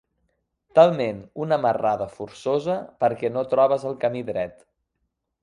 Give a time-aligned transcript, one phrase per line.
[0.77, 4.59] Talment una marrada forçosa perquè no trobes el camí dret.